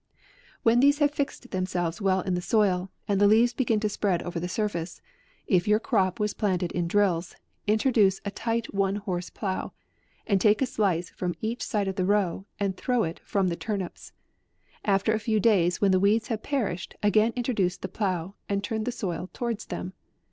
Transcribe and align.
When 0.63 0.79
these 0.79 0.97
have 0.97 1.11
fixed 1.13 1.51
themselves 1.51 2.01
well 2.01 2.21
in 2.21 2.33
the 2.33 2.41
soil, 2.41 2.89
and 3.07 3.21
the 3.21 3.27
leaves 3.27 3.53
begin 3.53 3.79
to 3.81 3.87
spread 3.87 4.23
over 4.23 4.39
the 4.39 4.49
surface, 4.49 4.99
if 5.45 5.67
your 5.67 5.79
crop 5.79 6.19
was 6.19 6.33
planted 6.33 6.71
in 6.71 6.87
drills, 6.87 7.35
introduce 7.67 8.19
a 8.25 8.31
tight 8.31 8.73
one 8.73 8.95
horse 8.95 9.29
plough, 9.29 9.73
and 10.25 10.41
take 10.41 10.59
a 10.59 10.65
slice 10.65 11.11
from 11.11 11.35
each 11.39 11.61
side 11.61 11.87
of 11.87 11.97
the 11.97 12.05
row 12.07 12.47
and 12.59 12.77
throw 12.77 13.03
it 13.03 13.19
from 13.19 13.49
the 13.49 13.55
turnips; 13.55 14.11
after 14.83 15.13
a 15.13 15.19
few 15.19 15.39
days 15.39 15.81
when 15.81 15.91
the 15.91 15.99
weeds 15.99 16.29
have 16.29 16.41
perished, 16.41 16.95
again 17.03 17.31
introduce 17.35 17.75
AUGUST. 17.77 17.81
lG9 17.81 17.81
the 17.83 17.87
plough, 17.99 18.33
and 18.49 18.63
turn 18.63 18.85
the 18.85 18.91
soil 18.91 19.29
towards 19.33 19.67
them. 19.67 19.93